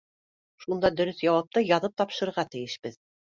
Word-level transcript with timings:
Шунда 0.63 0.89
дөрөҫ 1.01 1.21
яуапты 1.25 1.63
яҙып 1.65 1.95
тапшырырға 2.03 2.47
тейешбеҙ. 2.57 2.99